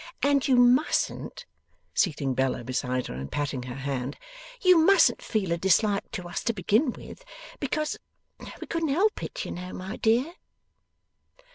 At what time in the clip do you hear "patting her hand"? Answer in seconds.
3.31-4.17